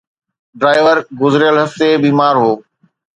[0.59, 2.51] Driver گذريل هفتي بيمار هو.